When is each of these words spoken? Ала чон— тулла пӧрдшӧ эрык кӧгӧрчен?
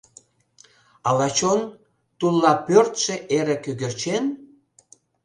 Ала 1.09 1.27
чон— 1.37 1.61
тулла 2.19 2.53
пӧрдшӧ 2.67 3.15
эрык 3.37 3.61
кӧгӧрчен? 3.65 4.23